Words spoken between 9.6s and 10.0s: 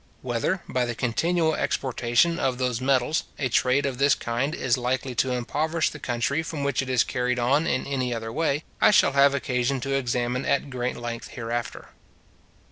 to